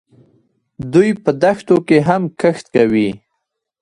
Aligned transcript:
دوی 0.93 1.09
په 1.23 1.31
دښتو 1.43 1.75
کې 1.87 1.97
هم 2.07 2.23
کښت 2.39 2.65
کوي. 2.75 3.09